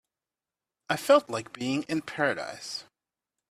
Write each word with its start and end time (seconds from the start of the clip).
I 0.89 0.97
felt 0.97 1.29
like 1.29 1.53
being 1.53 1.83
in 1.83 2.01
paradise. 2.01 2.85